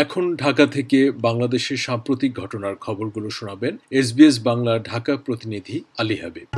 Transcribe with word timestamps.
এখন 0.00 0.24
ঢাকা 0.36 0.64
থেকে 0.66 0.98
বাংলাদেশের 1.20 1.78
সাম্প্রতিক 1.78 2.30
ঘটনার 2.38 2.74
খবরগুলো 2.76 3.28
শোনাবেন 3.30 3.72
এসবিএস 3.90 4.36
বাংলা 4.44 4.74
ঢাকা 4.90 5.12
প্রতিনিধি 5.16 5.76
আলী 5.98 6.16
হাবিব। 6.16 6.48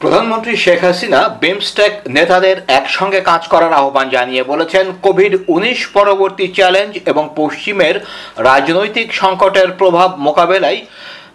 প্রধানমন্ত্রী 0.00 0.54
শেখ 0.56 0.80
হাসিনা 0.84 1.20
বিমস্টেক 1.40 1.92
নেতাদের 2.08 2.56
একসঙ্গে 2.70 3.20
কাজ 3.20 3.42
করার 3.48 3.72
আহ্বান 3.72 4.06
জানিয়ে 4.10 4.42
বলেছেন 4.42 4.84
কোভিড 5.02 5.32
উনিশ 5.48 5.80
পরবর্তী 5.88 6.46
চ্যালেঞ্জ 6.48 6.92
এবং 7.06 7.24
পশ্চিমের 7.36 7.96
রাজনৈতিক 8.44 9.08
সংকটের 9.14 9.68
প্রভাব 9.72 10.08
মোকাবেলায় 10.18 10.80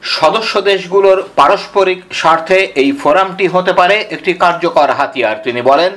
সদস্য 0.02 0.54
দেশগুলোর 0.62 1.20
পারস্পরিক 1.40 2.00
স্বার্থে 2.20 2.60
এই 2.82 2.90
ফোরামটি 3.02 3.46
হতে 3.48 3.74
পারে 3.80 3.96
একটি 4.16 4.32
কার্যকর 4.44 4.90
হাতিয়ার। 5.00 5.38
তিনি 5.44 5.62
বলেন, 5.62 5.92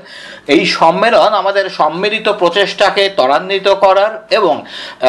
এই 0.54 0.62
সম্মেলন 0.78 1.30
আমাদের 1.40 1.66
সম্মিলিত 1.80 2.26
প্রচেষ্টাকে 2.40 3.04
ত্বরান্বিত 3.16 3.68
করার 3.84 4.12
এবং 4.38 4.54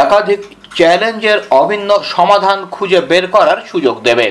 একাধিক 0.04 0.42
চ্যালেঞ্জের 0.78 1.40
অভিন্ন 1.62 1.90
সমাধান 2.16 2.60
খুঁজে 2.72 3.00
বের 3.10 3.26
করার 3.28 3.60
সুযোগ 3.72 3.96
দেবে। 4.04 4.28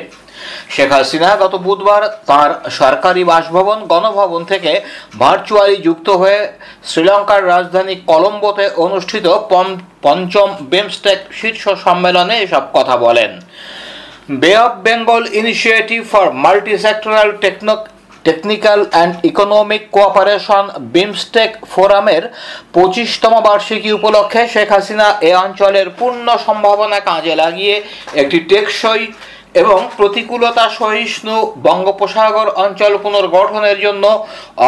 শেখ 0.70 0.90
হাসিনা 0.92 1.30
গত 1.37 1.54
বুধবার 1.66 2.02
তার 2.26 2.51
সরকারি 2.80 3.23
বাসভবন 3.24 3.78
গণভবন 3.92 4.42
থেকে 4.45 4.73
ভার্চুয়ালি 5.18 5.76
যুক্ত 5.87 6.09
হয়ে 6.10 6.40
শ্রীলঙ্কার 6.84 7.42
রাজধানী 7.46 7.95
কলম্বোতে 8.06 8.66
অনুষ্ঠিত 8.87 9.26
পঞ্চম 10.02 10.48
বিমস্টেক 10.73 11.18
শীর্ষ 11.40 11.62
সম্মেলনে 11.85 12.35
এসব 12.38 12.65
কথা 12.73 12.95
বলেন। 12.96 13.30
Bay 14.28 14.52
of 14.58 14.72
Bengal 14.84 15.22
Initiative 15.32 16.00
for 16.12 16.26
Multi 16.44 16.74
Sectoral 16.78 17.28
Techno 17.42 17.74
Technical 18.24 18.80
and 18.86 19.12
Economic 19.30 19.82
Cooperation 19.90 20.64
BIMSTEC 20.94 21.50
ফোরামের 21.72 22.22
পঁচিশতম 22.74 23.34
বার্ষিকী 23.40 23.90
উপলক্ষে 23.92 24.42
শেখ 24.48 24.68
হাসিনা 24.70 25.06
এ 25.22 25.32
অঞ্চলের 25.45 25.88
পূর্ণ 25.98 26.26
সম্ভাবনা 26.46 26.98
কাজে 27.00 27.34
লাগিয়ে 27.42 27.76
একটি 28.14 28.38
টেকসই 28.50 29.02
এবং 29.63 29.79
প্রতিকূলতা 29.99 30.65
সহিষ্ণু 30.80 31.37
বঙ্গোপসাগর 31.66 32.49
অঞ্চল 32.65 32.93
পুনর্গঠনের 33.05 33.79
জন্য 33.85 34.05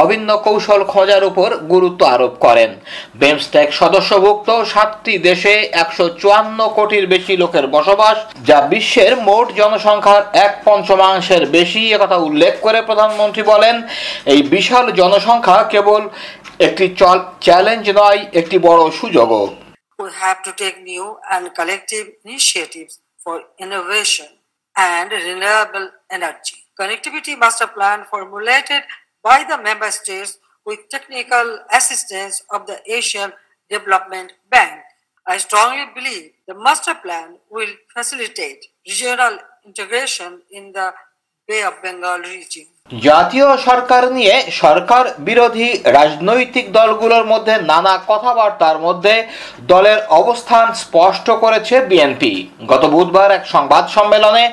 অভিন্ন 0.03 0.29
কৌশল 0.47 0.81
খোঁজার 0.93 1.23
উপর 1.31 1.49
গুরুত্ব 1.73 2.01
আরোপ 2.15 2.35
করেন। 2.45 2.71
বেমস্টেক 3.21 3.69
সদস্যভুক্ত 3.81 4.49
সাতটি 4.73 5.15
দেশে 5.29 5.55
একশো 5.83 6.07
চুয়ান্ন 6.21 6.59
কোটির 6.77 7.07
বেশি 7.07 7.35
লোকের 7.43 7.67
বসবাস, 7.67 8.17
যা 8.49 8.59
বিশ্বের 8.73 9.13
মোট 9.29 9.47
জনসংখ্যার 9.61 10.23
এক 10.47 10.53
পঞ্চমাংশের 10.67 11.43
বেশি, 11.57 11.83
একথা 11.93 12.19
উল্লেখ 12.29 12.55
করে 12.61 12.79
প্রধানমন্ত্রী 12.89 13.43
বলেন। 13.53 13.77
এই 14.33 14.41
বিশাল 14.55 14.87
জনসংখ্যা 15.01 15.59
কেবল 15.73 16.03
একটি 16.67 16.85
চ্যালেঞ্জ 17.47 17.85
নয়, 18.01 18.21
একটি 18.41 18.57
বড় 18.69 18.83
সুযোগও। 19.01 19.47
We 20.05 20.11
have 20.25 20.41
to 20.47 20.53
take 20.63 20.77
new 20.93 21.07
and 21.35 21.45
collective 21.59 22.07
initiatives 22.25 22.95
for 23.25 23.37
innovation. 23.65 24.29
And 24.77 25.11
renewable 25.11 25.91
energy. 26.11 26.57
Connectivity 26.79 27.39
master 27.39 27.67
plan 27.67 28.05
formulated 28.11 28.83
by 29.23 29.45
the 29.49 29.61
member 29.63 29.91
states 29.91 30.39
with 30.65 30.89
technical 30.91 31.61
assistance 31.73 32.43
of 32.53 32.67
the 32.67 32.81
Asian 32.91 33.33
Development 33.71 34.33
Bank. 34.51 34.83
I 35.27 35.39
strongly 35.39 35.87
believe 35.95 36.33
the 36.47 36.55
master 36.55 36.95
plan 36.95 37.39
will 37.51 37.73
facilitate 37.93 38.67
regional 38.87 39.39
integration 39.65 40.43
in 40.51 40.73
the 40.73 40.93
Bay 41.49 41.63
of 41.63 41.83
Bengal 41.83 42.19
region. 42.21 42.67
জাতীয় 42.91 43.49
সরকার 43.69 44.03
নিয়ে 44.17 44.35
সরকার 44.63 45.05
বিরোধী 45.29 45.69
রাজনৈতিক 45.99 46.67
দলগুলোর 46.79 47.25
মধ্যে 47.33 47.55
নানা 47.71 47.95
কথাবার্তার 48.11 48.77
মধ্যে 48.87 49.15
দলের 49.73 49.99
অবস্থান 50.21 50.67
স্পষ্ট 50.83 51.27
করেছে 51.43 51.75
বিএনপি। 51.91 52.33
গত 52.71 52.83
বুধবার 52.95 53.31
এক 53.39 53.45
সংবাদ 53.55 53.85
সম্মেলনে 53.97 54.45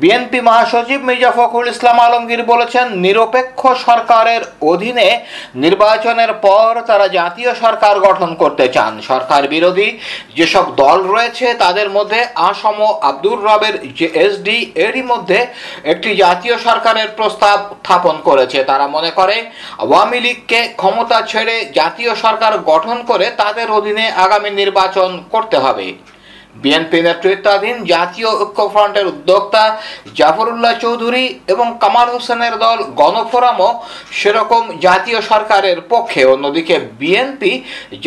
বিএনপি 0.00 0.38
মহাসচিব 0.48 1.00
মির্জা 1.08 1.32
ফখরুল 1.38 1.68
ইসলাম 1.74 1.98
আলমগীর 2.06 2.42
বলেছেন, 2.52 2.86
নিরপেক্ষ 3.04 3.60
সরকারের 3.86 4.42
অধীনে 4.72 5.08
নির্বাচনের 5.64 6.32
পর 6.46 6.70
তারা 6.88 7.06
জাতীয় 7.18 7.50
সরকার 7.62 7.94
গঠন 8.06 8.30
করতে 8.42 8.66
চান। 8.74 8.92
সরকার 9.10 9.42
বিরোধী 9.54 9.88
যেসব 10.38 10.64
দল 10.82 10.98
রয়েছে, 11.14 11.46
তাদের 11.62 11.88
মধ্যে 11.96 12.20
আসম 12.50 12.78
আব্দুর 13.10 13.38
রবের 13.48 13.74
যে 13.98 14.06
এসডি 14.24 14.56
এরই 14.86 15.02
মধ্যে 15.10 15.38
একটি 15.92 16.08
জাতীয় 16.22 16.54
সরকারের 16.66 17.08
প্রস্তাব 17.18 17.58
উত্থাপন 17.90 18.16
করেছে। 18.28 18.58
তারা 18.70 18.86
মনে 18.96 19.10
করে, 19.18 19.36
আওয়ামী 19.84 20.18
লীগকে 20.24 20.60
ক্ষমতা 20.80 21.18
ছেড়ে 21.30 21.54
জাতীয় 21.78 22.12
সরকার 22.24 22.52
গঠন 22.70 22.96
করে 23.10 23.26
তাদের 23.42 23.68
অধীনে 23.78 24.06
আগামী 24.24 24.50
নির্বাচন 24.60 25.10
করতে 25.32 25.56
হবে। 25.64 25.86
বিএনপি 26.62 26.98
নেতৃত্বাধীন 27.06 27.76
জাতীয় 27.94 28.30
ঐক্যফ্রন্টের 28.42 29.06
উদ্যোক্তা 29.12 29.64
জাফরুল্লাহ 30.18 30.74
চৌধুরী 30.84 31.24
এবং 31.52 31.66
কামাল 31.82 32.08
হোসেনের 32.14 32.54
দল 32.64 32.78
গণফোরামও 33.00 33.70
সেরকম 34.18 34.62
জাতীয় 34.86 35.18
সরকারের 35.30 35.78
পক্ষে। 35.92 36.22
অন্যদিকে 36.34 36.74
বিএনপি 37.00 37.52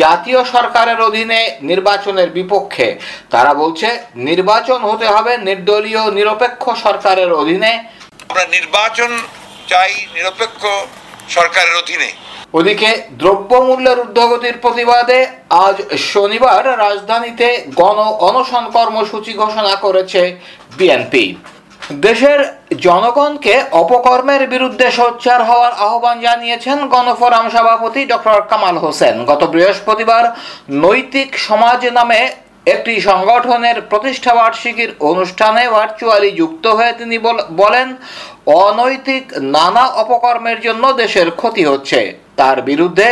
জাতীয় 0.02 0.40
সরকারের 0.54 0.98
অধীনে 1.08 1.40
নির্বাচনের 1.70 2.28
বিপক্ষে। 2.38 2.88
তারা 3.34 3.52
বলছে, 3.62 3.88
নির্বাচন 4.28 4.80
হতে 4.90 5.06
হবে 5.14 5.32
নির্দলীয় 5.48 6.02
নিরপেক্ষ 6.18 6.62
সরকারের 6.84 7.30
অধীনে। 7.42 7.72
আমরা 8.30 8.44
নির্বাচন 8.56 9.10
চাই 9.70 9.92
নিরপেক্ষ 10.14 10.62
সরকারের 11.34 11.74
অধীনে। 11.82 12.10
ওদিকে 12.58 12.90
দ্রব্যমূল্যের 13.20 13.98
ঊর্ধ্বগতির 14.04 14.56
প্রতিবাদে 14.64 15.18
আজ 15.64 15.76
শনিবার 16.12 16.62
রাজধানীতে 16.84 17.48
গণ 17.80 17.98
অনশন 18.28 18.64
কর্মসূচি 18.76 19.32
ঘোষণা 19.42 19.74
করেছে 19.84 20.20
বিএনপি। 20.78 21.24
দেশের 22.06 22.40
জনগণকে 22.86 23.54
অপকর্মের 23.82 24.42
বিরুদ্ধে 24.52 24.86
সোচ্চার 24.98 25.40
হওয়ার 25.48 25.72
আহ্বান 25.86 26.16
জানিয়েছেন 26.26 26.78
গণফোরাম 26.94 27.46
সভাপতি 27.54 28.00
ডক্টর 28.12 28.38
কামাল 28.50 28.76
হোসেন। 28.84 29.14
গত 29.30 29.42
বৃহস্পতিবার 29.54 30.24
নৈতিক 30.84 31.30
সমাজ 31.46 31.80
নামে 31.98 32.20
একটি 32.66 32.92
সংগঠনের 33.10 33.78
প্রতিষ্ঠা 33.90 34.32
বার্ষিকীর 34.38 34.90
অনুষ্ঠানে 35.10 35.62
ভার্চুয়ালি 35.76 36.30
যুক্ত 36.40 36.64
হয়ে 36.76 36.92
তিনি 37.00 37.16
বলেন, 37.62 37.88
অনৈতিক 38.66 39.24
নানা 39.56 39.84
অপকর্মের 40.02 40.58
জন্য 40.66 40.84
দেশের 41.02 41.28
ক্ষতি 41.40 41.64
হচ্ছে। 41.72 42.00
তার 42.40 42.58
বিরুদ্ধে 42.62 43.08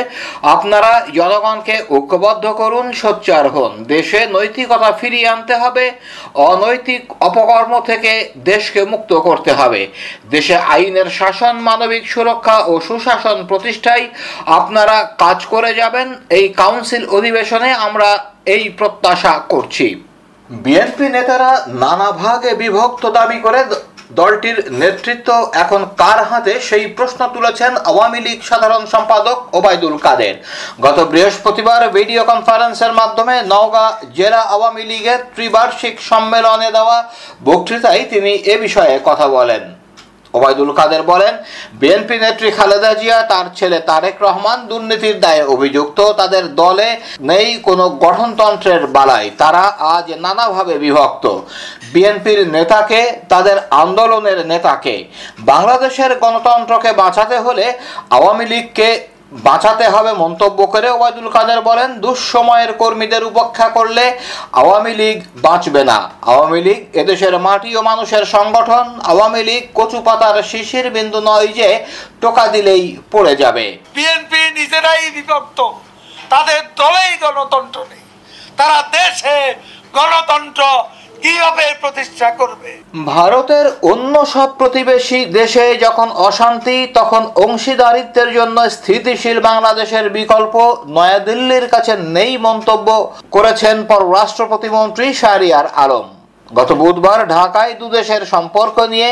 আপনারা 0.54 0.92
জনগণকে 1.18 1.76
ঐক্যবদ্ধ 1.96 2.44
করুন, 2.60 2.86
সোচ্চার 3.02 3.44
হন। 3.54 3.72
দেশে 3.94 4.20
নৈতিকতা 4.36 4.90
ফিরিয়ে 5.00 5.30
আনতে 5.34 5.54
হবে, 5.62 5.84
অনৈতিক 6.52 7.02
অপকর্ম 7.28 7.72
থেকে 7.90 8.12
দেশকে 8.50 8.80
মুক্ত 8.92 9.12
করতে 9.26 9.52
হবে। 9.52 9.82
দেশে 10.34 10.56
আইনের 10.74 11.08
শাসন, 11.18 11.54
মানবিক 11.68 12.04
সুরক্ষা 12.12 12.56
ও 12.70 12.72
সুশাসন 12.88 13.38
প্রতিষ্ঠায় 13.50 14.06
আপনারা 14.58 14.96
কাজ 15.22 15.38
করে 15.52 15.70
যাবেন। 15.74 16.08
এই 16.38 16.46
কাউন্সিল 16.62 17.02
অধিবেশনে 17.16 17.70
আমরা 17.86 18.10
এই 18.46 18.64
প্রত্যাশা 18.78 19.32
করছি। 19.52 19.86
বিএনপি 20.50 21.06
নেতারা 21.16 21.50
নানা 21.82 22.08
ভাগে 22.22 22.52
বিভক্ত 22.62 23.04
দাবি 23.18 23.38
করে 23.46 23.60
দলটির 24.20 24.58
নেতৃত্ব 24.80 25.28
এখন 25.62 25.80
কার 26.00 26.18
হাতে 26.30 26.52
সেই 26.68 26.84
প্রশ্ন 26.96 27.20
তুলেছেন 27.34 27.72
আওয়ামী 27.90 28.20
লীগ 28.26 28.38
সাধারণ 28.50 28.82
সম্পাদক 28.94 29.38
ওবায়দুল 29.58 29.96
কাদের। 30.04 30.34
গত 30.84 30.98
বৃহস্পতিবার 31.12 31.82
ভিডিও 31.96 32.22
কনফারেন্সের 32.30 32.92
মাধ্যমে 33.00 33.34
নওগাঁ 33.52 33.90
জেলা 34.18 34.42
আওয়ামী 34.54 34.84
লীগের 34.90 35.20
ত্রিবার্ষিক 35.34 35.94
সম্মেলনে 36.10 36.68
দেওয়া 36.76 36.98
বক্তৃতায় 37.44 38.02
তিনি 38.12 38.32
এ 38.52 38.54
বিষয়ে 38.64 38.94
কথা 39.04 39.26
বলেন। 39.28 39.62
ওবায়দুল 40.34 40.70
কাদের 40.72 41.02
বলেন 41.02 41.34
বিএনপি 41.80 42.16
নেত্রী 42.18 42.50
খালেদা 42.50 42.94
জিয়া, 42.94 43.18
তার 43.22 43.46
ছেলে 43.56 43.78
তারেক 43.80 44.16
রহমান 44.22 44.58
দুর্নীতির 44.66 45.16
দায়ে 45.20 45.42
অভিযুক্ত। 45.44 45.98
তাদের 46.12 46.54
দলে 46.54 46.88
নেই 47.20 47.48
কোনো 47.58 47.84
গঠনতন্ত্রের 48.04 48.82
বালাই। 48.86 49.30
তারা 49.38 49.62
আজ 49.94 50.06
নানাভাবে 50.24 50.74
বিভক্ত। 50.78 51.24
বিএনপির 51.92 52.40
নেতাকে, 52.52 53.00
তাদের 53.28 53.56
আন্দোলনের 53.70 54.46
নেতাকে। 54.46 55.04
বাংলাদেশের 55.40 56.12
গণতন্ত্রকে 56.18 56.90
বাঁচাতে 56.92 57.36
হলে 57.38 57.66
আওয়ামী 58.10 58.44
লীগকে 58.46 58.88
বাঁচাতে 59.32 59.86
হবে 59.88 60.12
মন্তব্য 60.12 60.66
করে 60.66 60.90
ওবায়দুল 60.90 61.28
কাদের 61.28 61.60
বলেন, 61.60 62.00
দুঃসময়ের 62.00 62.72
কর্মীদের 62.72 63.24
উপেক্ষা 63.24 63.68
করলে 63.68 64.18
আওয়ামী 64.52 64.94
লীগ 64.94 65.22
বাঁচবে 65.36 65.84
না। 65.84 66.10
আওয়ামী 66.22 66.60
লীগ 66.62 66.80
এদেশের 66.92 67.38
মাটি 67.38 67.76
ও 67.76 67.82
মানুষের 67.82 68.24
সংগঠন, 68.24 68.86
আওয়ামী 69.04 69.42
লীগ 69.42 69.62
কচু 69.74 70.00
পাতার 70.00 70.42
শিশির 70.42 70.90
বিন্দু 70.90 71.20
নয় 71.20 71.48
যে 71.48 71.84
টোকা 72.20 72.46
দিলেই 72.48 72.96
পড়ে 73.12 73.36
যাবে। 73.36 73.78
বিএনপি 73.94 74.40
নিজেরাই 74.54 75.10
বিভক্ত। 75.10 75.58
তাদের 76.30 76.60
দলেই 76.76 77.12
গণতন্ত্র 77.20 77.80
নেই। 77.90 78.04
তারা 78.56 78.78
দেশে 78.92 79.54
গণতন্ত্র 79.94 80.62
কীভাবে 81.24 81.64
প্রতিষ্ঠা 81.82 82.28
করবে। 82.40 82.70
ভারতের 83.12 83.66
অন্য 83.92 84.14
সব 84.34 84.48
প্রতিবেশী 84.60 85.20
দেশে 85.38 85.64
যখন 85.84 86.08
অশান্তি, 86.28 86.76
তখন 86.98 87.22
অংশীদারিত্বের 87.44 88.28
জন্য 88.38 88.56
স্থিতিশীল 88.76 89.38
বাংলাদেশের 89.48 90.06
বিকল্প 90.18 90.54
নয়াদিল্লির 90.96 91.66
কাছে 91.74 91.94
নেই 92.16 92.32
মন্তব্য 92.46 92.88
করেছেন 93.32 93.76
পররাষ্ট্র 93.90 94.42
প্রতিমন্ত্রী 94.50 95.06
শাহরিয়ার 95.20 95.66
আলম। 95.84 96.06
গত 96.58 96.70
বুধবার 96.82 97.20
ঢাকায় 97.36 97.72
দুদেশের 97.80 98.22
সম্পর্ক 98.34 98.76
নিয়ে 98.92 99.10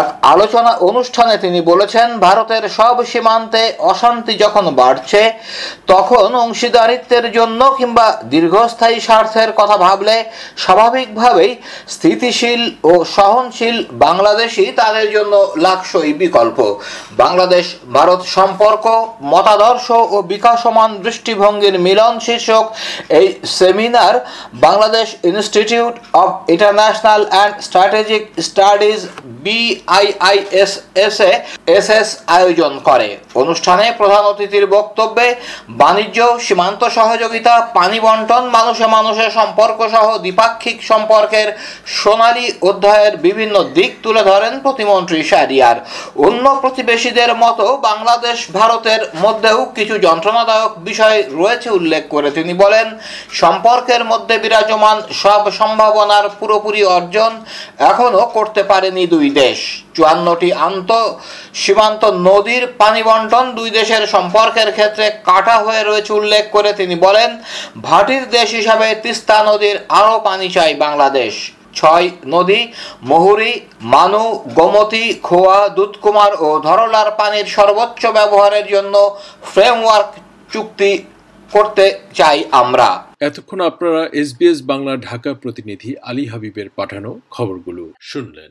এক 0.00 0.06
আলোচনা 0.32 0.72
অনুষ্ঠানে 0.88 1.34
তিনি 1.44 1.60
বলেছেন, 1.70 2.08
ভারতের 2.26 2.64
সব 2.78 2.96
সীমান্তে 3.10 3.62
অশান্তি 3.92 4.32
যখন 4.44 4.64
বাড়ছে, 4.80 5.20
তখন 5.86 6.28
অংশীদারিত্বের 6.44 7.26
জন্য 7.32 7.60
কিংবা 7.78 8.06
দীর্ঘস্থায়ী 8.34 8.98
স্বার্থের 9.00 9.50
কথা 9.52 9.76
ভাবলে 9.76 10.16
স্বাভাবিকভাবেই 10.64 11.50
স্থিতিশীল 11.94 12.62
ও 12.90 12.92
সহনশীল 13.16 13.76
বাংলাদেশই 14.06 14.70
তাদের 14.80 15.06
জন্য 15.12 15.34
লাক্সই 15.64 16.12
বিকল্প। 16.22 16.58
বাংলাদেশ, 17.22 17.64
ভারত 17.96 18.20
সম্পর্ক, 18.36 18.84
মতাদর্শ 19.34 19.86
ও 20.14 20.16
বিকাশমান 20.32 20.90
দৃষ্টিভঙ্গির 21.04 21.76
মিলন 21.86 22.14
শীর্ষক 22.26 22.64
এই 23.18 23.26
seminar 23.58 24.14
Bangladesh 24.66 25.06
Institute 25.30 25.94
of 26.22 26.30
International 26.54 26.76
and 26.78 27.54
Strategic 27.66 28.22
Studies 28.48 29.00
BIISS 29.44 31.20
এ 31.30 31.32
এসএস 31.78 32.08
আয়োজন 32.26 32.72
করে। 32.78 33.08
অনুষ্ঠানে 33.34 33.92
প্রধান 33.98 34.24
অতিথির 34.24 34.66
বক্তব্যে 34.66 35.26
বাণিজ্য, 35.82 36.18
সীমান্ত 36.46 36.82
সহযোগিতা, 36.98 37.54
পানি 37.78 38.00
বন্টন, 38.00 38.42
মানুষে 38.58 38.86
মানুষের 38.86 39.30
সম্পর্ক 39.30 39.78
সহ 39.94 40.18
দ্বিপাক্ষিক 40.18 40.82
সম্পর্কের 40.82 41.48
সোনালী 41.86 42.46
অধ্যায়ের 42.62 43.16
বিভিন্ন 43.16 43.64
দিক 43.76 43.90
তুলে 44.02 44.22
ধরেন 44.22 44.60
প্রতিমন্ত্রী 44.60 45.22
শাহরিয়ার। 45.22 45.76
অন্য 46.16 46.44
প্রতিবেশীদের 46.60 47.30
মতো 47.36 47.76
বাংলাদেশ, 47.76 48.50
ভারতের 48.52 49.00
মধ্যেও 49.20 49.58
কিছু 49.74 49.98
যন্ত্রণাদায়ক 49.98 50.72
বিষয় 50.78 51.22
রয়েছে 51.30 51.70
উল্লেখ 51.70 52.02
করে। 52.10 52.30
তিনি 52.30 52.52
বলেন, 52.54 52.86
সম্পর্কের 53.32 54.04
মধ্যে 54.04 54.38
বিরাজমান 54.38 55.02
সব 55.22 55.50
সম্ভাবনার 55.50 56.28
পুরোপুরি 56.68 56.82
অর্জন 56.98 57.32
এখনও 57.90 58.24
করতে 58.36 58.62
পারেনি 58.70 59.04
দুই 59.14 59.28
দেশ। 59.40 59.58
চুয়ান্নটি 59.96 60.50
আন্ত 60.68 60.90
সীমান্ত 61.62 62.02
নদীর 62.28 62.64
পানি 62.80 63.02
বন্টন 63.08 63.46
দুই 63.58 63.68
দেশের 63.78 64.02
সম্পর্কের 64.14 64.70
ক্ষেত্রে 64.76 65.06
কাটা 65.28 65.56
হয়ে 65.64 65.82
রয়েছে 65.82 66.12
উল্লেখ 66.20 66.44
করে 66.56 66.70
তিনি 66.80 66.96
বলেন, 67.06 67.30
ভাটির 67.86 68.24
দেশ 68.36 68.48
হিসাবে 68.58 68.86
তিস্তা 69.04 69.38
নদীর 69.50 69.76
আরও 69.98 70.16
পানি 70.28 70.46
চাই 70.56 70.72
বাংলাদেশ। 70.84 71.32
ছয় 71.78 72.06
নদী, 72.34 72.60
মহুরী, 73.10 73.52
মানু, 73.94 74.24
গোমতী, 74.58 75.04
খোয়া, 75.26 75.58
দুধকুমার 75.76 76.32
ও 76.46 76.48
ধরলার 76.66 77.08
পানির 77.20 77.46
সর্বোচ্চ 77.56 78.02
ব্যবহারের 78.16 78.66
জন্য 78.74 78.94
ফ্রেমওয়ার্ক 79.52 80.10
চুক্তি 80.52 80.90
করতে 81.50 81.84
চাই 82.14 82.38
আমরা। 82.62 82.88
এতক্ষণ 83.20 83.58
আপনারা 83.60 84.02
এসবিএস 84.12 84.58
বাংলা 84.62 84.92
ঢাকা 85.08 85.30
প্রতিনিধি 85.34 85.90
আলী 86.02 86.24
হাবিবের 86.26 86.68
পাঠানো 86.78 87.10
খবরগুলো 87.30 87.84
শুনলেন। 88.00 88.50